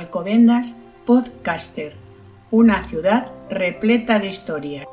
[0.00, 1.92] Alcobendas Podcaster,
[2.50, 4.86] una ciudad repleta de historias.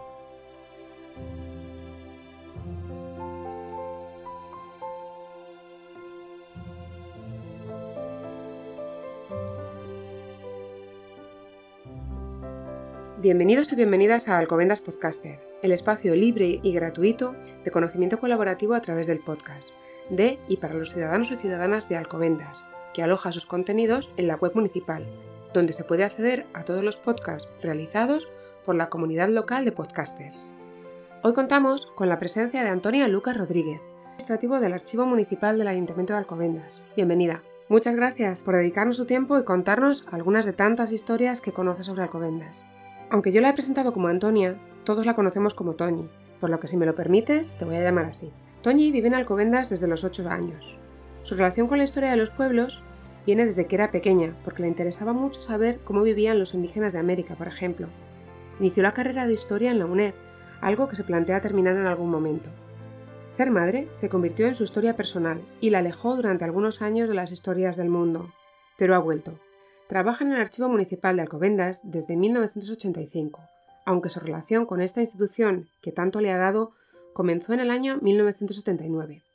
[13.21, 17.33] Bienvenidos y bienvenidas a Alcobendas Podcaster, el espacio libre y gratuito
[17.63, 19.69] de conocimiento colaborativo a través del podcast,
[20.09, 22.65] de y para los ciudadanos y ciudadanas de Alcobendas,
[22.97, 25.05] que aloja sus contenidos en la web municipal,
[25.53, 28.27] donde se puede acceder a todos los podcasts realizados
[28.65, 30.51] por la comunidad local de podcasters.
[31.21, 36.13] Hoy contamos con la presencia de Antonia Lucas Rodríguez, administrativo del Archivo Municipal del Ayuntamiento
[36.13, 36.81] de Alcobendas.
[36.95, 37.43] Bienvenida.
[37.69, 42.01] Muchas gracias por dedicarnos su tiempo y contarnos algunas de tantas historias que conoce sobre
[42.01, 42.65] Alcobendas.
[43.11, 46.09] Aunque yo la he presentado como Antonia, todos la conocemos como Toñi,
[46.41, 48.31] por lo que si me lo permites, te voy a llamar así.
[48.63, 50.79] Toñi vive en Alcobendas desde los 8 años.
[51.21, 52.81] Su relación con la historia de los pueblos
[53.27, 56.99] viene desde que era pequeña, porque le interesaba mucho saber cómo vivían los indígenas de
[56.99, 57.89] América, por ejemplo.
[58.57, 60.13] Inició la carrera de historia en la UNED,
[60.61, 62.49] algo que se plantea terminar en algún momento.
[63.29, 67.15] Ser madre se convirtió en su historia personal y la alejó durante algunos años de
[67.15, 68.31] las historias del mundo,
[68.77, 69.37] pero ha vuelto.
[69.89, 73.41] Trabaja en el Archivo Municipal de Alcobendas desde 1985,
[73.85, 76.71] aunque su relación con esta institución que tanto le ha dado
[77.11, 79.26] comenzó en el año 1979.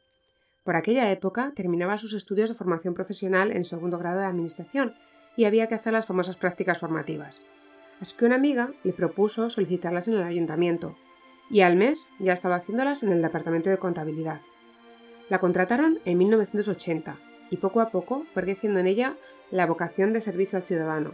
[0.64, 4.94] Por aquella época terminaba sus estudios de formación profesional en segundo grado de Administración
[5.36, 7.44] y había que hacer las famosas prácticas formativas.
[8.00, 10.96] Así que una amiga le propuso solicitarlas en el ayuntamiento
[11.50, 14.40] y al mes ya estaba haciéndolas en el Departamento de Contabilidad.
[15.28, 17.18] La contrataron en 1980
[17.50, 19.16] y poco a poco fue creciendo en ella
[19.50, 21.12] la vocación de servicio al ciudadano.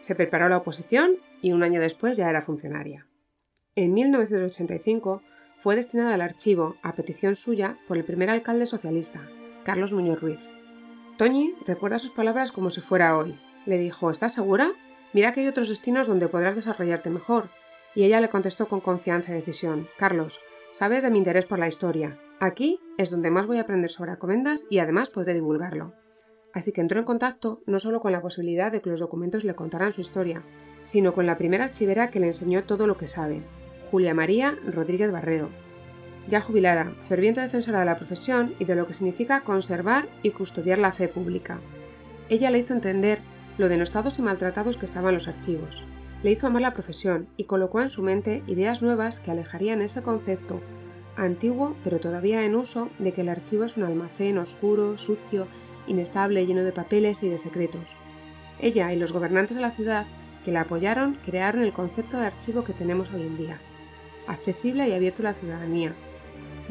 [0.00, 3.06] Se preparó la oposición y un año después ya era funcionaria.
[3.74, 5.22] En 1985
[5.64, 9.22] fue destinada al archivo a petición suya por el primer alcalde socialista,
[9.64, 10.50] Carlos Muñoz Ruiz.
[11.16, 13.40] Toñi recuerda sus palabras como si fuera hoy.
[13.64, 14.72] Le dijo, ¿estás segura?
[15.14, 17.48] Mira que hay otros destinos donde podrás desarrollarte mejor.
[17.94, 20.38] Y ella le contestó con confianza y decisión, Carlos,
[20.72, 22.18] sabes de mi interés por la historia.
[22.40, 25.94] Aquí es donde más voy a aprender sobre acomendas y además podré divulgarlo
[26.52, 29.56] así que entró en contacto no solo con la posibilidad de que los documentos le
[29.56, 30.44] contaran su historia,
[30.84, 33.42] sino con la primera archivera que le enseñó todo lo que sabe,
[33.94, 35.48] Julia María Rodríguez Barredo.
[36.28, 40.78] Ya jubilada, ferviente defensora de la profesión y de lo que significa conservar y custodiar
[40.78, 41.58] la fe pública.
[42.30, 43.20] Ella le hizo entender
[43.58, 45.84] lo denostados y maltratados que estaban los archivos.
[46.22, 50.02] Le hizo amar la profesión y colocó en su mente ideas nuevas que alejarían ese
[50.02, 50.60] concepto,
[51.16, 55.46] antiguo pero todavía en uso, de que el archivo es un almacén oscuro, sucio
[55.86, 57.94] inestable, lleno de papeles y de secretos.
[58.58, 60.06] Ella y los gobernantes de la ciudad
[60.44, 63.58] que la apoyaron crearon el concepto de archivo que tenemos hoy en día,
[64.26, 65.94] accesible y abierto a la ciudadanía,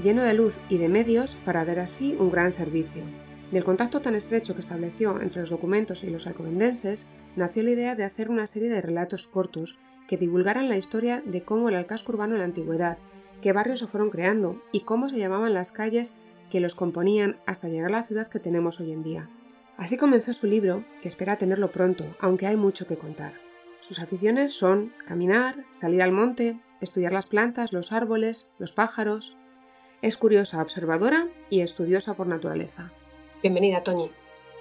[0.02, 3.04] lleno de luz y de medios para dar así un gran servicio.
[3.52, 7.96] Del contacto tan estrecho que estableció entre los documentos y los alcobendenses, nació la idea
[7.96, 9.78] de hacer una serie de relatos cortos
[10.08, 12.98] que divulgaran la historia de cómo el casco urbano en la antigüedad,
[13.42, 16.16] qué barrios se fueron creando y cómo se llamaban las calles
[16.50, 19.30] que los componían hasta llegar a la ciudad que tenemos hoy en día.
[19.78, 23.34] Así comenzó su libro, que espera tenerlo pronto, aunque hay mucho que contar.
[23.80, 29.36] Sus aficiones son caminar, salir al monte, estudiar las plantas, los árboles, los pájaros.
[30.04, 32.92] Es curiosa, observadora y estudiosa por naturaleza.
[33.42, 34.12] Bienvenida, Toñi.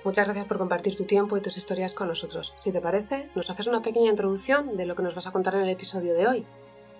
[0.05, 2.55] Muchas gracias por compartir tu tiempo y tus historias con nosotros.
[2.61, 5.57] Si te parece, nos haces una pequeña introducción de lo que nos vas a contar
[5.57, 6.47] en el episodio de hoy.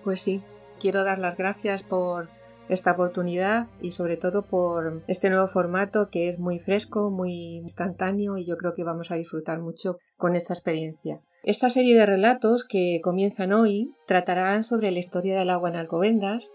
[0.03, 0.43] Pues sí,
[0.77, 2.27] quiero dar las gracias por
[2.67, 8.37] esta oportunidad y sobre todo por este nuevo formato que es muy fresco, muy instantáneo
[8.37, 11.21] y yo creo que vamos a disfrutar mucho con esta experiencia.
[11.43, 16.51] Esta serie de relatos que comienzan hoy tratarán sobre la historia del agua en Alcobendas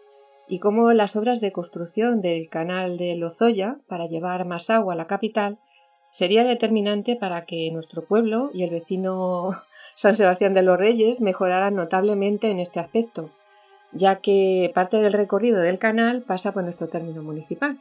[0.49, 4.97] y cómo las obras de construcción del canal de Lozoya para llevar más agua a
[4.97, 5.59] la capital
[6.11, 9.51] sería determinante para que nuestro pueblo y el vecino
[9.95, 13.31] San Sebastián de los Reyes mejoraran notablemente en este aspecto
[13.93, 17.79] ya que parte del recorrido del canal pasa por nuestro término municipal.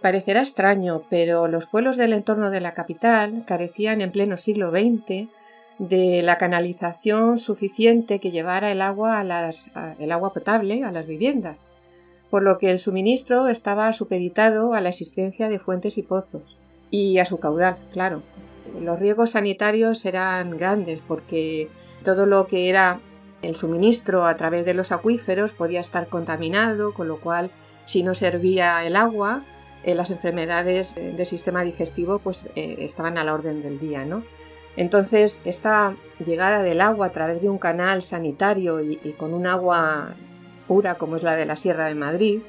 [0.00, 5.28] Parecerá extraño, pero los pueblos del entorno de la capital carecían en pleno siglo XX
[5.78, 9.22] de la canalización suficiente que llevara el agua,
[9.98, 11.66] el agua potable a las viviendas,
[12.30, 16.56] por lo que el suministro estaba supeditado a la existencia de fuentes y pozos,
[16.90, 18.22] y a su caudal, claro.
[18.80, 21.68] Los riesgos sanitarios eran grandes porque
[22.04, 23.00] todo lo que era
[23.42, 27.50] el suministro a través de los acuíferos podía estar contaminado, con lo cual
[27.86, 29.44] si no servía el agua,
[29.82, 34.04] eh, las enfermedades del sistema digestivo pues, eh, estaban a la orden del día.
[34.04, 34.22] ¿no?
[34.76, 40.14] Entonces, esta llegada del agua a través de un canal sanitario y, con un agua
[40.70, 42.42] pura como es la de la Sierra de Madrid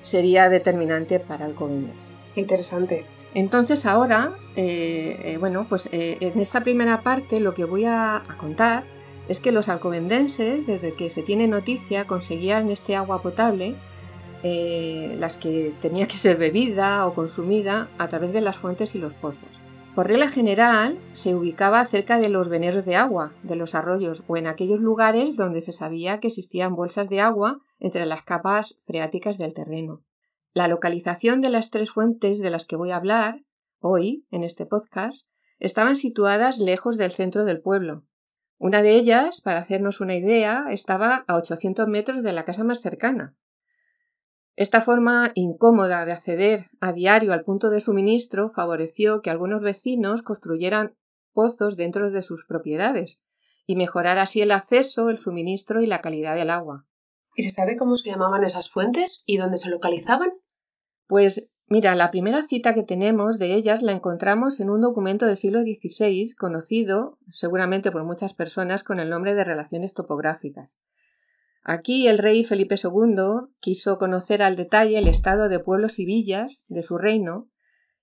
[0.00, 1.96] sería determinante para Alcobendas.
[2.34, 3.04] Interesante.
[3.34, 8.16] Entonces ahora, eh, eh, bueno, pues eh, en esta primera parte lo que voy a,
[8.16, 8.84] a contar
[9.28, 13.74] es que los alcobendenses, desde que se tiene noticia, conseguían este agua potable,
[14.42, 19.12] las que tenía que ser bebida o consumida a través de las fuentes y los
[19.12, 19.57] pozos.
[19.98, 24.36] Por regla general, se ubicaba cerca de los veneros de agua, de los arroyos, o
[24.36, 29.38] en aquellos lugares donde se sabía que existían bolsas de agua entre las capas freáticas
[29.38, 30.04] del terreno.
[30.52, 33.42] La localización de las tres fuentes de las que voy a hablar
[33.80, 35.26] hoy en este podcast
[35.58, 38.06] estaban situadas lejos del centro del pueblo.
[38.56, 42.82] Una de ellas, para hacernos una idea, estaba a 800 metros de la casa más
[42.82, 43.34] cercana,
[44.58, 50.22] esta forma incómoda de acceder a diario al punto de suministro favoreció que algunos vecinos
[50.22, 50.96] construyeran
[51.32, 53.22] pozos dentro de sus propiedades
[53.66, 56.88] y mejorar así el acceso, el suministro y la calidad del agua.
[57.36, 60.30] ¿Y se sabe cómo se llamaban esas fuentes y dónde se localizaban?
[61.06, 65.36] Pues mira, la primera cita que tenemos de ellas la encontramos en un documento del
[65.36, 70.78] siglo XVI conocido seguramente por muchas personas con el nombre de Relaciones topográficas.
[71.70, 76.64] Aquí el rey Felipe II quiso conocer al detalle el estado de pueblos y villas
[76.68, 77.50] de su reino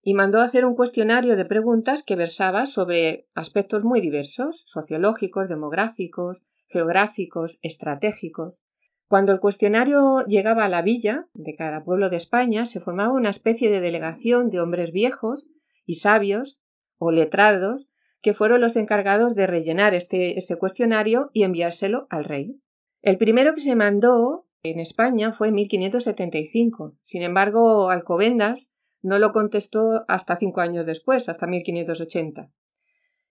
[0.03, 6.43] y mandó hacer un cuestionario de preguntas que versaba sobre aspectos muy diversos, sociológicos, demográficos,
[6.67, 8.59] geográficos, estratégicos.
[9.07, 13.31] Cuando el cuestionario llegaba a la villa de cada pueblo de España, se formaba una
[13.31, 15.47] especie de delegación de hombres viejos
[15.87, 16.59] y sabios
[16.99, 17.89] o letrados
[18.21, 22.61] que fueron los encargados de rellenar este, este cuestionario y enviárselo al rey.
[23.05, 26.97] El primero que se mandó en España fue en 1575.
[27.03, 28.71] Sin embargo, Alcobendas
[29.03, 32.51] no lo contestó hasta cinco años después, hasta 1580.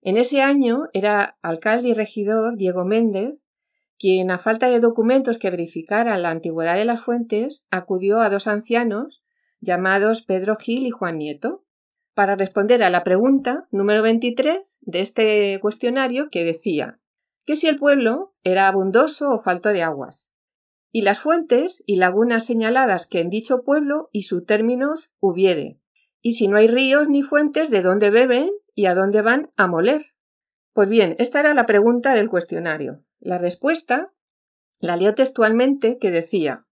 [0.00, 3.44] En ese año era alcalde y regidor Diego Méndez,
[3.98, 8.46] quien, a falta de documentos que verificaran la antigüedad de las fuentes, acudió a dos
[8.46, 9.24] ancianos
[9.58, 11.64] llamados Pedro Gil y Juan Nieto,
[12.14, 17.00] para responder a la pregunta número 23 de este cuestionario que decía
[17.44, 20.32] que si el pueblo era abundoso o falto de aguas,
[20.90, 25.80] y las fuentes y lagunas señaladas que en dicho pueblo y sus términos hubiere,
[26.20, 29.66] y si no hay ríos ni fuentes de dónde beben y a dónde van a
[29.66, 30.14] moler.
[30.72, 33.04] Pues bien, esta era la pregunta del cuestionario.
[33.20, 34.14] La respuesta
[34.84, 36.66] la leo textualmente que decía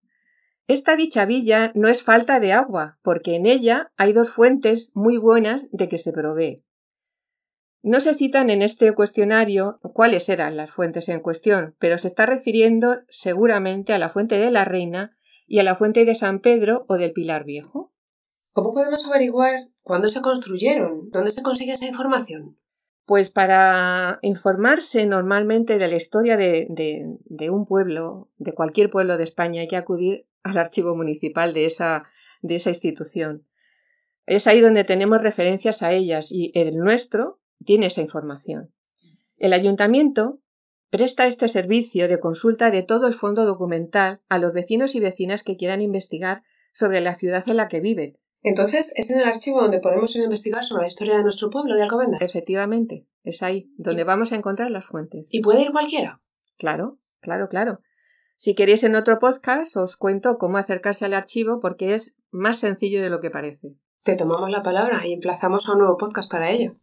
[0.67, 5.17] Esta dicha villa no es falta de agua, porque en ella hay dos fuentes muy
[5.17, 6.63] buenas de que se provee,
[7.83, 12.27] no se citan en este cuestionario cuáles eran las fuentes en cuestión, pero se está
[12.27, 15.17] refiriendo seguramente a la fuente de la Reina
[15.49, 17.93] y a la fuente de San Pedro o del Pilar Viejo.
[18.53, 21.11] ¿Cómo podemos averiguar cuándo se construyeron?
[21.11, 22.57] ¿Dónde se consigue esa información?
[23.05, 29.25] Pues para informarse normalmente de la historia de, de, un pueblo, de cualquier pueblo de
[29.25, 32.05] España, hay que acudir al archivo municipal de esa,
[32.43, 33.45] de esa institución.
[34.25, 38.73] Es ahí donde tenemos referencias a ellas y el nuestro tiene esa información.
[39.37, 40.41] El ayuntamiento
[40.91, 45.43] presta este servicio de consulta de todo el fondo documental a los vecinos y vecinas
[45.43, 46.43] que quieran investigar
[46.73, 48.19] sobre la ciudad en la que viven.
[48.43, 51.83] Entonces, ¿es en el archivo donde podemos investigar sobre la historia de nuestro pueblo de
[51.83, 52.21] Alcobendas?
[52.21, 55.29] Efectivamente, es ahí donde vamos a encontrar las fuentes.
[55.31, 56.21] ¿Y puede ir cualquiera?
[56.59, 57.81] Claro, claro, claro.
[58.37, 63.01] Si queréis en otro podcast os cuento cómo acercarse al archivo porque es más sencillo
[63.01, 63.77] de lo que parece.
[64.03, 66.77] Te tomamos la palabra y emplazamos a un nuevo podcast para ello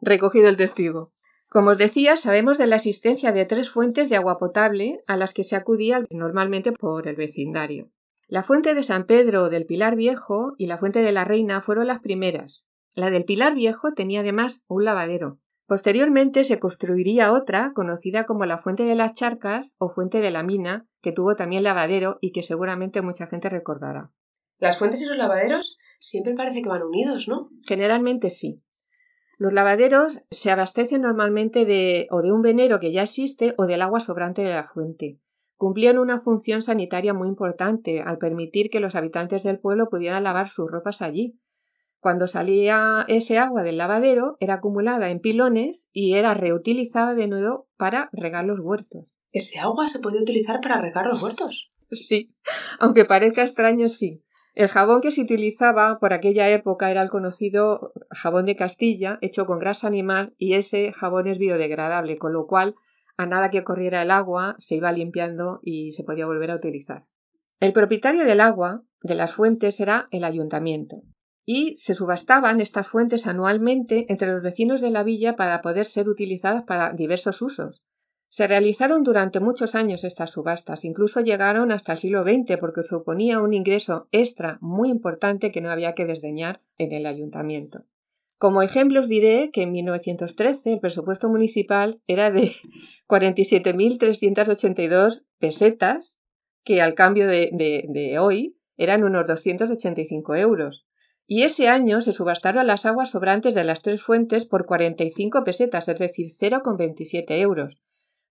[0.00, 1.12] recogido el testigo.
[1.48, 5.32] Como os decía, sabemos de la existencia de tres fuentes de agua potable a las
[5.32, 7.90] que se acudía normalmente por el vecindario.
[8.28, 11.86] La fuente de San Pedro del Pilar Viejo y la fuente de la Reina fueron
[11.86, 12.66] las primeras.
[12.94, 15.38] La del Pilar Viejo tenía además un lavadero.
[15.66, 20.44] Posteriormente se construiría otra, conocida como la Fuente de las Charcas o Fuente de la
[20.44, 24.12] Mina, que tuvo también lavadero y que seguramente mucha gente recordará.
[24.58, 27.50] Las fuentes y los lavaderos siempre parece que van unidos, ¿no?
[27.66, 28.62] Generalmente sí.
[29.38, 33.82] Los lavaderos se abastecen normalmente de o de un venero que ya existe o del
[33.82, 35.20] agua sobrante de la fuente.
[35.56, 40.48] Cumplían una función sanitaria muy importante al permitir que los habitantes del pueblo pudieran lavar
[40.48, 41.38] sus ropas allí.
[42.00, 47.68] Cuando salía ese agua del lavadero era acumulada en pilones y era reutilizada de nuevo
[47.76, 49.12] para regar los huertos.
[49.32, 51.72] ¿Ese agua se podía utilizar para regar los huertos?
[51.90, 52.34] Sí,
[52.78, 54.22] aunque parezca extraño, sí.
[54.56, 59.44] El jabón que se utilizaba por aquella época era el conocido jabón de Castilla, hecho
[59.44, 62.74] con grasa animal, y ese jabón es biodegradable, con lo cual
[63.18, 67.04] a nada que corriera el agua se iba limpiando y se podía volver a utilizar.
[67.60, 71.02] El propietario del agua de las fuentes era el ayuntamiento,
[71.44, 76.08] y se subastaban estas fuentes anualmente entre los vecinos de la villa para poder ser
[76.08, 77.82] utilizadas para diversos usos.
[78.28, 83.40] Se realizaron durante muchos años estas subastas, incluso llegaron hasta el siglo XX porque suponía
[83.40, 87.84] un ingreso extra muy importante que no había que desdeñar en el ayuntamiento.
[88.38, 92.52] Como ejemplos diré que en 1913 el presupuesto municipal era de
[93.08, 96.14] 47.382 pesetas,
[96.62, 100.86] que al cambio de, de, hoy eran unos 285 euros.
[101.26, 105.88] Y ese año se subastaron las aguas sobrantes de las tres fuentes por 45 pesetas,
[105.88, 107.78] es decir, 0,27 euros.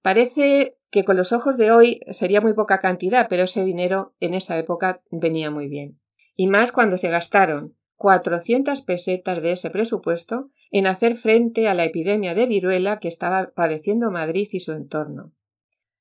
[0.06, 4.36] Parece que con los ojos de hoy sería muy poca cantidad, pero ese dinero en
[4.36, 6.00] esa época venía muy bien.
[6.36, 11.86] Y más cuando se gastaron 400 pesetas de ese presupuesto en hacer frente a la
[11.86, 15.34] epidemia de viruela que estaba padeciendo Madrid y su entorno.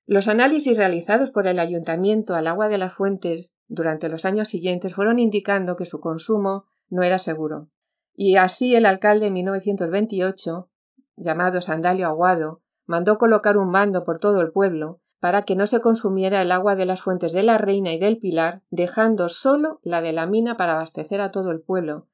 [0.05, 4.93] Los análisis realizados por el ayuntamiento al agua de las fuentes durante los años siguientes
[4.95, 7.71] fueron indicando que su consumo no era seguro.
[8.15, 10.69] Y así el alcalde en 1928,
[11.17, 15.81] llamado Sandalio Aguado, mandó colocar un mando por todo el pueblo para que no se
[15.81, 20.03] consumiera el agua de las fuentes de la Reina y del Pilar, dejando solo la
[20.03, 22.09] de la mina para abastecer a todo el pueblo,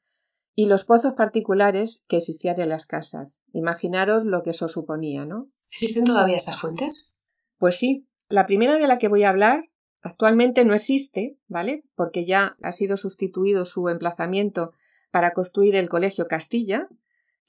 [0.55, 3.41] y los pozos particulares que existían en las casas.
[3.53, 5.51] Imaginaros lo que eso suponía, ¿no?
[5.71, 7.11] ¿Existen todavía esas fuentes?
[7.59, 8.07] Pues sí.
[8.29, 9.71] La primera de la que voy a hablar
[10.03, 11.85] actualmente no existe, ¿vale?
[11.97, 14.73] Porque ya ha sido sustituido su emplazamiento
[15.11, 16.89] para construir el Colegio Castilla,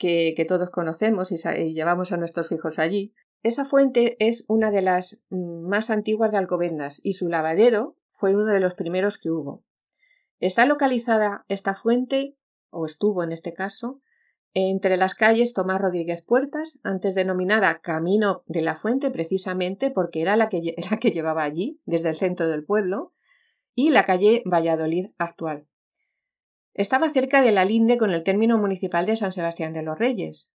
[0.02, 3.14] que, todos conocemos y, llevamos a nuestros hijos allí.
[3.44, 8.36] Esa fuente es una de las mm, más antiguas de Alcobendas y su lavadero fue
[8.36, 9.64] uno de los primeros que hubo.
[10.40, 12.36] Está localizada esta fuente,
[12.72, 14.02] o estuvo en este caso,
[14.54, 20.36] entre las calles Tomás Rodríguez Puertas, antes denominada Camino de la Fuente precisamente porque era
[20.36, 23.14] la que, la que llevaba allí, desde el centro del pueblo,
[23.76, 25.68] y la calle Valladolid actual.
[26.74, 30.50] Estaba cerca de la linde con el término municipal de San Sebastián de los Reyes.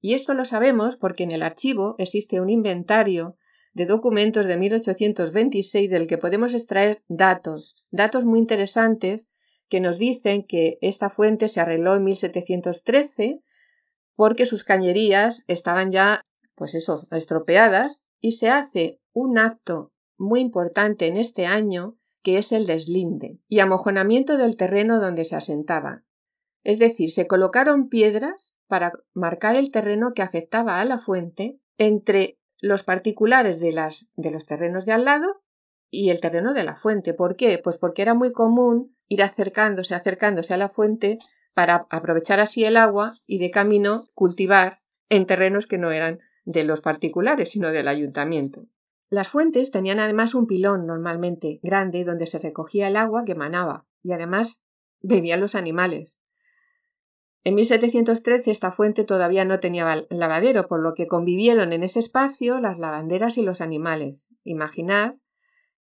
[0.00, 3.36] Y esto lo sabemos porque en el archivo existe un inventario
[3.72, 9.28] de documentos de 1826 del que podemos extraer datos, datos muy interesantes
[9.68, 13.40] que nos dicen que esta fuente se arregló en 1713
[14.16, 16.22] porque sus cañerías estaban ya,
[16.54, 22.52] pues eso, estropeadas y se hace un acto muy importante en este año que es
[22.52, 26.04] el deslinde, y amojonamiento del terreno donde se asentaba.
[26.62, 32.38] Es decir, se colocaron piedras para marcar el terreno que afectaba a la fuente entre
[32.60, 35.42] los particulares de, las, de los terrenos de al lado
[35.90, 37.14] y el terreno de la fuente.
[37.14, 37.58] ¿Por qué?
[37.58, 41.18] Pues porque era muy común ir acercándose, acercándose a la fuente
[41.54, 46.64] para aprovechar así el agua y de camino cultivar en terrenos que no eran de
[46.64, 48.66] los particulares, sino del ayuntamiento.
[49.10, 53.84] Las fuentes tenían además un pilón normalmente grande donde se recogía el agua que manaba
[54.04, 54.62] y además
[55.00, 56.20] bebían los animales.
[57.42, 62.60] En 1713 esta fuente todavía no tenía lavadero, por lo que convivieron en ese espacio
[62.60, 64.28] las lavanderas y los animales.
[64.44, 65.14] Imaginad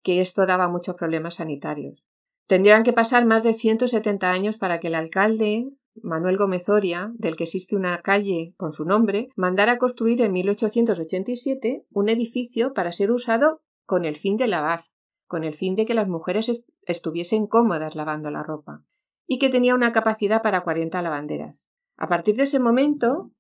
[0.03, 2.05] que esto daba muchos problemas sanitarios.
[2.46, 5.67] Tendrían que pasar más de 170 años para que el alcalde
[6.04, 11.86] Manuel Gómez Oria, del que existe una calle con su nombre, mandara construir en 1887
[11.89, 14.86] un edificio para ser usado con el fin de lavar,
[15.27, 18.84] con el fin de que las mujeres estuviesen cómodas lavando la ropa,
[19.25, 21.68] y que tenía una capacidad para 40 lavanderas.
[21.98, 23.32] A partir de ese momento,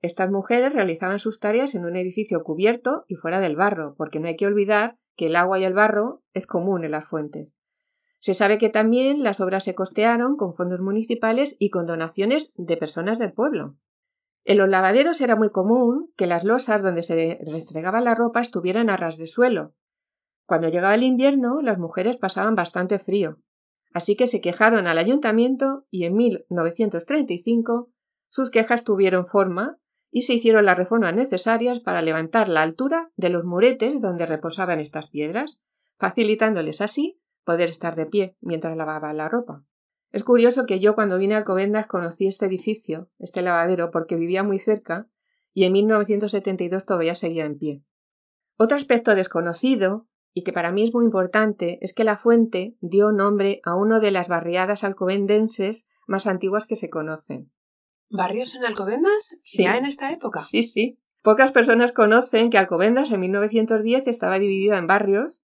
[0.00, 4.28] estas mujeres realizaban sus tareas en un edificio cubierto y fuera del barro, porque no
[4.28, 7.54] hay que olvidar que el agua y el barro es común en las fuentes.
[8.22, 12.76] Se sabe que también las obras se costearon con fondos municipales y con donaciones de
[12.76, 13.76] personas del pueblo.
[14.44, 18.90] En los lavaderos era muy común que las losas donde se restregaba la ropa estuvieran
[18.90, 19.74] a ras de suelo.
[20.46, 23.40] Cuando llegaba el invierno, las mujeres pasaban bastante frío.
[23.92, 27.90] Así que se quejaron al ayuntamiento y en 1935
[28.28, 29.80] sus quejas tuvieron forma
[30.12, 34.78] y se hicieron las reformas necesarias para levantar la altura de los muretes donde reposaban
[34.78, 35.58] estas piedras,
[35.98, 39.64] facilitándoles así poder estar de pie mientras lavaba la ropa.
[40.10, 44.42] Es curioso que yo cuando vine a Alcobendas conocí este edificio, este lavadero, porque vivía
[44.42, 45.08] muy cerca
[45.54, 47.82] y en 1972 todavía seguía en pie.
[48.56, 53.12] Otro aspecto desconocido y que para mí es muy importante es que la fuente dio
[53.12, 57.50] nombre a una de las barriadas alcobendenses más antiguas que se conocen.
[58.10, 59.40] ¿Barrios en Alcobendas?
[59.42, 59.64] Sí.
[59.64, 60.40] ¿Ya en esta época?
[60.40, 60.98] Sí, sí.
[61.22, 65.41] Pocas personas conocen que Alcobendas en 1910 estaba dividida en barrios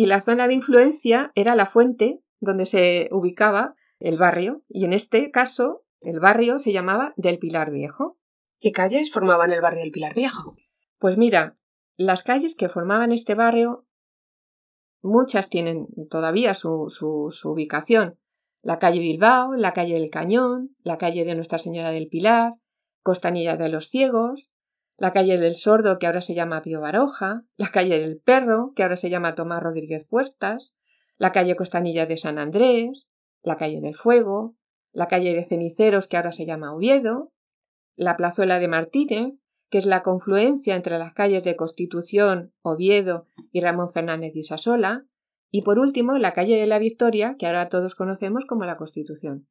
[0.00, 4.94] y la zona de influencia era la fuente donde se ubicaba el barrio, y en
[4.94, 8.16] este caso el barrio se llamaba del Pilar Viejo.
[8.60, 10.56] ¿Qué calles formaban el barrio del Pilar Viejo?
[10.98, 11.58] Pues mira,
[11.98, 13.84] las calles que formaban este barrio,
[15.02, 18.18] muchas tienen todavía su, su, su ubicación.
[18.62, 22.54] La calle Bilbao, la calle del Cañón, la calle de Nuestra Señora del Pilar,
[23.02, 24.50] Costanilla de los Ciegos,
[25.00, 28.82] la calle del Sordo, que ahora se llama Pío Baroja, la calle del Perro, que
[28.82, 30.74] ahora se llama Tomás Rodríguez Puertas,
[31.16, 33.06] la calle Costanilla de San Andrés,
[33.42, 34.56] la calle del Fuego,
[34.92, 37.32] la calle de Ceniceros, que ahora se llama Oviedo,
[37.96, 39.32] la plazuela de Martínez,
[39.70, 45.06] que es la confluencia entre las calles de Constitución, Oviedo y Ramón Fernández Guisasola,
[45.50, 49.48] y por último la calle de la Victoria, que ahora todos conocemos como la Constitución.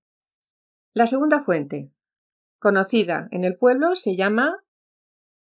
[0.93, 1.91] La segunda fuente,
[2.59, 4.63] conocida en el pueblo, se llama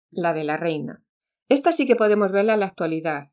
[0.09, 1.03] la de la Reina.
[1.49, 3.31] Esta sí que podemos verla en la actualidad.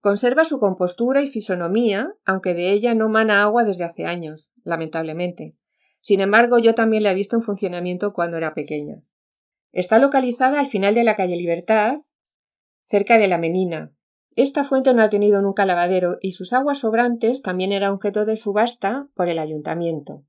[0.00, 5.56] Conserva su compostura y fisonomía, aunque de ella no mana agua desde hace años, lamentablemente.
[6.00, 9.02] Sin embargo, yo también la he visto en funcionamiento cuando era pequeña.
[9.70, 11.98] Está localizada al final de la calle Libertad,
[12.82, 13.94] cerca de la Menina.
[14.34, 18.36] Esta fuente no ha tenido nunca lavadero y sus aguas sobrantes también eran objeto de
[18.36, 20.24] subasta por el ayuntamiento.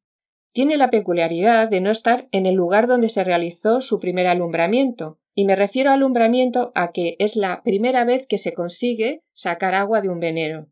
[0.54, 5.20] Tiene la peculiaridad de no estar en el lugar donde se realizó su primer alumbramiento,
[5.34, 9.74] y me refiero a alumbramiento a que es la primera vez que se consigue sacar
[9.74, 10.68] agua de un venero.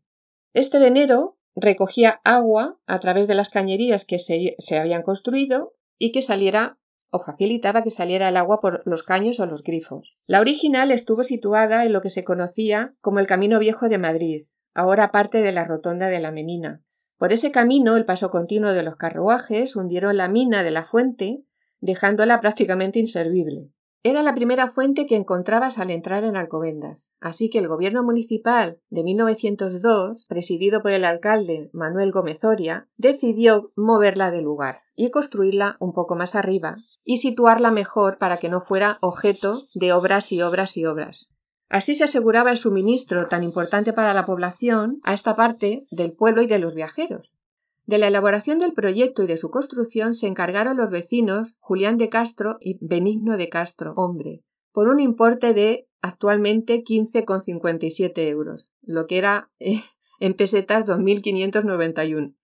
[0.54, 6.12] Este venero recogía agua a través de las cañerías que se, se habían construido y
[6.12, 6.78] que saliera
[7.10, 10.16] o facilitaba que saliera el agua por los caños o los grifos.
[10.26, 14.42] La original estuvo situada en lo que se conocía como el Camino Viejo de Madrid,
[14.74, 16.82] ahora parte de la Rotonda de la Menina.
[17.22, 21.44] Por ese camino, el paso continuo de los carruajes hundieron la mina de la fuente,
[21.78, 23.70] dejándola prácticamente inservible.
[24.02, 28.80] Era la primera fuente que encontrabas al entrar en Alcobendas, así que el gobierno municipal
[28.90, 35.76] de 1902, presidido por el alcalde Manuel Gómez Oria, decidió moverla de lugar y construirla
[35.78, 40.42] un poco más arriba y situarla mejor para que no fuera objeto de obras y
[40.42, 41.31] obras y obras.
[41.72, 46.42] Así se aseguraba el suministro tan importante para la población a esta parte del pueblo
[46.42, 47.32] y de los viajeros,
[47.86, 52.10] de la elaboración del proyecto y de su construcción se encargaron los vecinos Julián de
[52.10, 59.16] Castro y Benigno de Castro, hombre, por un importe de actualmente 15,57 euros, lo que
[59.16, 59.80] era eh,
[60.20, 62.34] en pesetas 2.591.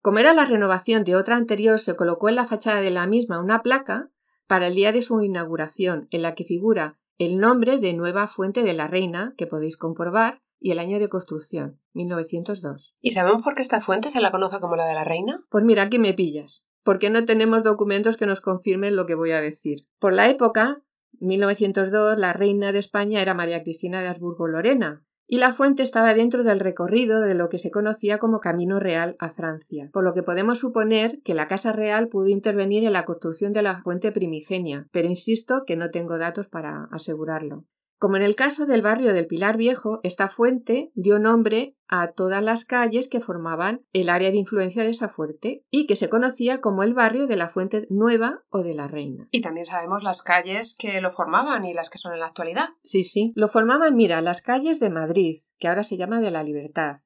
[0.00, 3.42] Como era la renovación de otra anterior, se colocó en la fachada de la misma
[3.42, 4.10] una placa
[4.46, 8.62] para el día de su inauguración, en la que figura el nombre de Nueva Fuente
[8.62, 12.96] de la Reina, que podéis comprobar, y el año de construcción, 1902.
[13.02, 15.38] ¿Y sabemos por qué esta fuente se la conoce como la de la reina?
[15.50, 19.32] Pues mira, aquí me pillas, porque no tenemos documentos que nos confirmen lo que voy
[19.32, 19.86] a decir.
[19.98, 20.82] Por la época,
[21.18, 26.42] 1902, la reina de España era María Cristina de Habsburgo-Lorena, y la fuente estaba dentro
[26.42, 30.24] del recorrido de lo que se conocía como Camino Real a Francia, por lo que
[30.24, 34.88] podemos suponer que la Casa Real pudo intervenir en la construcción de la fuente primigenia,
[34.90, 37.64] pero insisto que no tengo datos para asegurarlo.
[38.00, 42.42] Como en el caso del barrio del Pilar Viejo, esta fuente dio nombre a todas
[42.42, 46.62] las calles que formaban el área de influencia de esa fuente y que se conocía
[46.62, 49.28] como el barrio de la Fuente Nueva o de la Reina.
[49.32, 52.70] Y también sabemos las calles que lo formaban y las que son en la actualidad.
[52.82, 53.34] Sí, sí.
[53.36, 56.96] Lo formaban, mira, las calles de Madrid, que ahora se llama de la Libertad,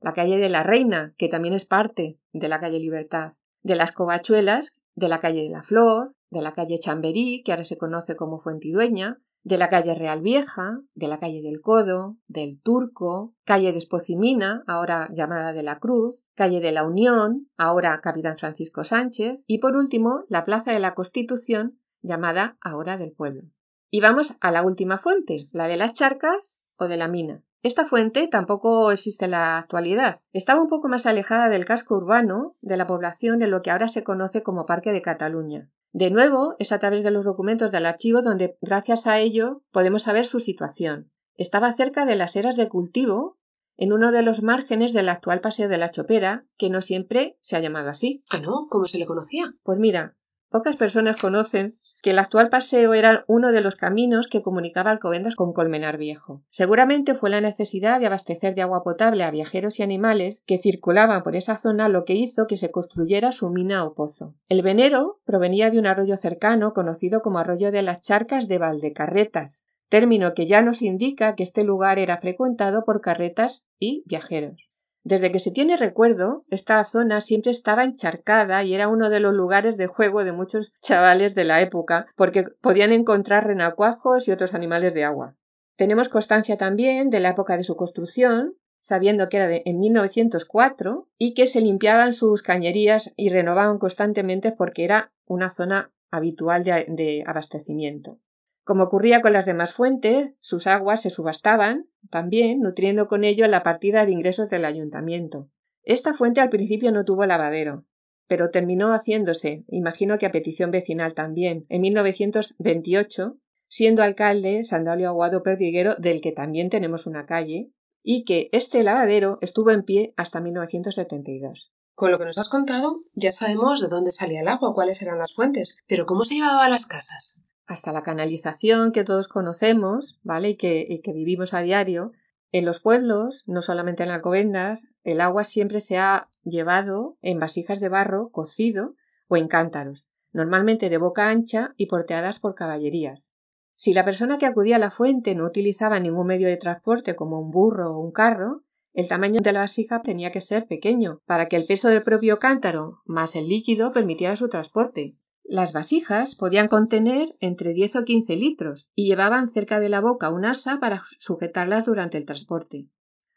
[0.00, 3.92] la calle de la Reina, que también es parte de la calle Libertad, de las
[3.92, 8.16] Covachuelas, de la calle de la Flor, de la calle Chamberí, que ahora se conoce
[8.16, 13.72] como Fuentidueña, de la calle Real Vieja, de la calle del Codo, del Turco, calle
[13.72, 19.40] de Espocimina, ahora llamada de la Cruz, calle de la Unión, ahora Capitán Francisco Sánchez,
[19.46, 23.42] y por último la Plaza de la Constitución, llamada ahora del Pueblo.
[23.90, 27.42] Y vamos a la última fuente, la de las charcas o de la mina.
[27.62, 30.20] Esta fuente tampoco existe en la actualidad.
[30.32, 33.86] Estaba un poco más alejada del casco urbano de la población de lo que ahora
[33.86, 35.70] se conoce como Parque de Cataluña.
[35.92, 40.02] De nuevo, es a través de los documentos del archivo donde, gracias a ello, podemos
[40.02, 41.12] saber su situación.
[41.36, 43.38] Estaba cerca de las eras de cultivo,
[43.76, 47.56] en uno de los márgenes del actual Paseo de la Chopera, que no siempre se
[47.56, 48.22] ha llamado así.
[48.30, 49.54] Ah, no, ¿cómo se le conocía?
[49.62, 50.16] Pues mira,
[50.52, 55.36] Pocas personas conocen que el actual paseo era uno de los caminos que comunicaba Alcobendas
[55.36, 56.42] con Colmenar Viejo.
[56.50, 61.22] Seguramente fue la necesidad de abastecer de agua potable a viajeros y animales que circulaban
[61.22, 64.34] por esa zona lo que hizo que se construyera su mina o pozo.
[64.48, 69.68] El venero provenía de un arroyo cercano conocido como arroyo de las charcas de Valdecarretas,
[69.88, 74.71] término que ya nos indica que este lugar era frecuentado por carretas y viajeros.
[75.04, 79.34] Desde que se tiene recuerdo, esta zona siempre estaba encharcada y era uno de los
[79.34, 84.54] lugares de juego de muchos chavales de la época, porque podían encontrar renacuajos y otros
[84.54, 85.36] animales de agua.
[85.76, 91.34] Tenemos constancia también de la época de su construcción, sabiendo que era en 1904 y
[91.34, 98.20] que se limpiaban sus cañerías y renovaban constantemente porque era una zona habitual de abastecimiento.
[98.64, 103.62] Como ocurría con las demás fuentes, sus aguas se subastaban, también nutriendo con ello la
[103.62, 105.48] partida de ingresos del ayuntamiento.
[105.82, 107.86] Esta fuente al principio no tuvo lavadero,
[108.28, 111.66] pero terminó haciéndose, imagino que a petición vecinal también.
[111.68, 113.36] En 1928
[113.72, 117.72] siendo alcalde Sandalio Aguado Perdiguero, del que también tenemos una calle,
[118.02, 121.72] y que este lavadero estuvo en pie hasta 1972.
[121.94, 125.18] Con lo que nos has contado, ya sabemos de dónde salía el agua, cuáles eran
[125.18, 127.38] las fuentes, pero ¿cómo se llevaba a las casas?
[127.66, 130.50] Hasta la canalización que todos conocemos, ¿vale?
[130.50, 132.12] Y que, vivimos a diario.
[132.50, 137.80] En los pueblos, no solamente en Alcobendas, el agua siempre se ha llevado en vasijas
[137.80, 138.94] de barro cocido
[139.28, 143.30] o en cántaros, normalmente de boca ancha y porteadas por caballerías.
[143.74, 147.40] Si la persona que acudía a la fuente no utilizaba ningún medio de transporte como
[147.40, 151.48] un burro o un carro, el tamaño de la vasija tenía que ser pequeño, para
[151.48, 155.16] que el peso del propio cántaro más el líquido permitiera su transporte.
[155.52, 160.30] Las vasijas podían contener entre 10 o 15 litros y llevaban cerca de la boca
[160.30, 162.88] un asa para sujetarlas durante el transporte.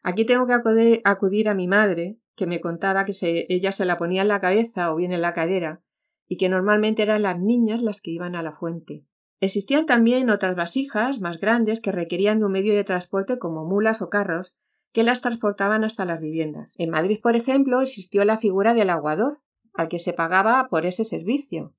[0.02, 4.22] Aquí tengo que acudir a mi madre, que me contaba que ella se la ponía
[4.22, 5.84] en la cabeza o bien en la cadera,
[6.26, 9.04] y que normalmente eran las niñas las que iban a la fuente.
[9.42, 14.02] Existían también otras vasijas más grandes que requerían de un medio de transporte como mulas
[14.02, 14.56] o carros,
[14.94, 16.76] que las transportaban hasta las viviendas.
[16.78, 19.42] En Madrid, por ejemplo, existió la figura del aguador,
[19.74, 21.76] al que se pagaba por ese servicio.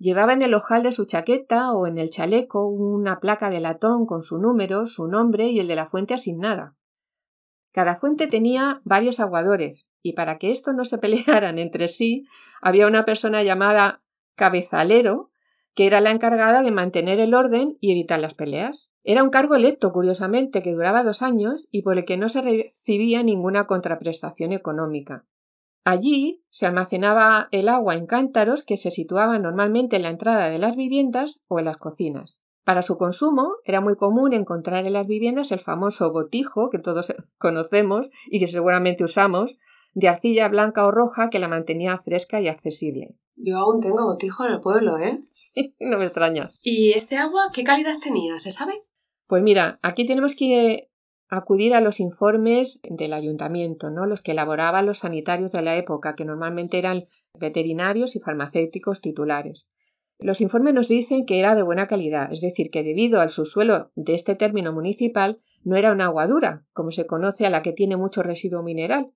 [0.00, 4.06] Llevaba en el ojal de su chaqueta o en el chaleco una placa de latón
[4.06, 6.74] con su número, su nombre y el de la fuente asignada.
[7.70, 12.24] Cada fuente tenía varios aguadores, y para que esto no se pelearan entre sí,
[12.62, 14.02] había una persona llamada
[14.36, 15.32] cabezalero,
[15.74, 18.90] que era la encargada de mantener el orden y evitar las peleas.
[19.04, 22.40] Era un cargo electo, curiosamente, que duraba dos años y por el que no se
[22.40, 25.26] recibía ninguna contraprestación económica.
[25.84, 30.58] Allí se almacenaba el agua en cántaros que se situaban normalmente en la entrada de
[30.58, 32.42] las viviendas o en las cocinas.
[32.64, 37.14] Para su consumo era muy común encontrar en las viviendas el famoso botijo que todos
[37.38, 39.56] conocemos y que seguramente usamos,
[39.94, 43.16] de arcilla blanca o roja que la mantenía fresca y accesible.
[43.34, 45.22] Yo aún tengo botijo en el pueblo, ¿eh?
[45.30, 46.50] Sí, no me extraña.
[46.60, 48.38] ¿Y este agua qué calidad tenía?
[48.38, 48.84] ¿Se sabe?
[49.26, 50.89] Pues mira, aquí tenemos que
[51.30, 54.06] acudir a los informes del ayuntamiento, ¿no?
[54.06, 57.04] Los que elaboraban los sanitarios de la época, que normalmente eran
[57.38, 59.68] veterinarios y farmacéuticos titulares.
[60.18, 63.90] Los informes nos dicen que era de buena calidad, es decir, que debido al subsuelo
[63.94, 67.72] de este término municipal no era una agua dura, como se conoce a la que
[67.72, 69.12] tiene mucho residuo mineral,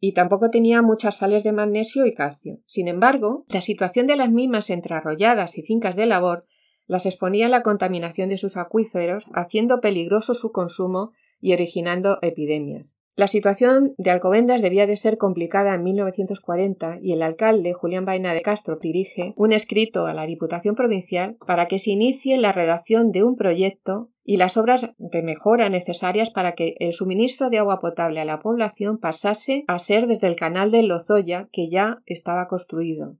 [0.00, 2.58] y tampoco tenía muchas sales de magnesio y calcio.
[2.66, 6.46] Sin embargo, la situación de las mismas entre arrolladas y fincas de labor
[6.86, 12.96] las exponía a la contaminación de sus acuíferos, haciendo peligroso su consumo y originando epidemias.
[13.18, 18.34] La situación de Alcobendas debía de ser complicada en 1940 y el alcalde Julián Vaina
[18.34, 23.12] de Castro dirige un escrito a la Diputación Provincial para que se inicie la redacción
[23.12, 27.78] de un proyecto y las obras de mejora necesarias para que el suministro de agua
[27.78, 32.46] potable a la población pasase a ser desde el canal de Lozoya que ya estaba
[32.48, 33.16] construido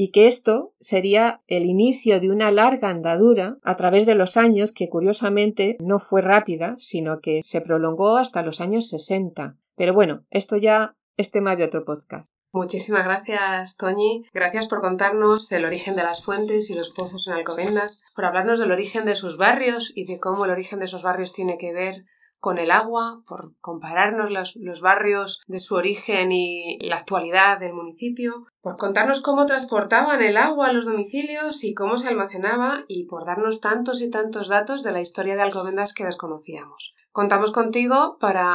[0.00, 4.72] y que esto sería el inicio de una larga andadura a través de los años
[4.72, 9.58] que curiosamente no fue rápida, sino que se prolongó hasta los años 60.
[9.76, 12.32] Pero bueno, esto ya es tema de otro podcast.
[12.50, 14.24] Muchísimas gracias, Toñi.
[14.32, 18.58] Gracias por contarnos el origen de las fuentes y los pozos en Alcobendas, por hablarnos
[18.58, 21.74] del origen de sus barrios y de cómo el origen de esos barrios tiene que
[21.74, 22.06] ver
[22.40, 28.46] con el agua, por compararnos los, barrios de su origen y la actualidad del municipio,
[28.62, 33.26] por contarnos cómo transportaban el agua a los domicilios y cómo se almacenaba y por
[33.26, 36.94] darnos tantos y tantos datos de la historia de Alcobendas que desconocíamos.
[37.12, 38.48] Contamos contigo para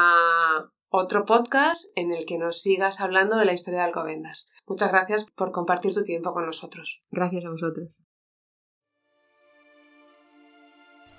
[0.89, 4.49] otro podcast en el que nos sigas hablando de la historia de Alcobendas.
[4.65, 7.01] Muchas gracias por compartir tu tiempo con nosotros.
[7.11, 8.04] Gracias a vosotros.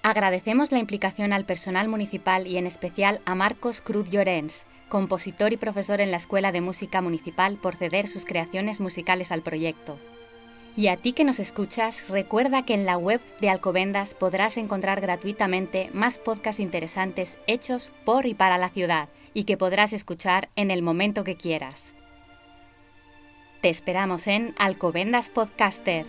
[0.06, 5.56] Agradecemos la implicación al personal municipal y en especial a Marcos Cruz Llorens, compositor y
[5.56, 9.98] profesor en la Escuela de Música Municipal, por ceder sus creaciones musicales al proyecto.
[10.76, 15.00] Y a ti que nos escuchas, recuerda que en la web de Alcobendas podrás encontrar
[15.00, 20.70] gratuitamente más podcasts interesantes hechos por y para la ciudad y que podrás escuchar en
[20.70, 21.94] el momento que quieras.
[23.60, 26.06] Te esperamos en Alcobendas Podcaster.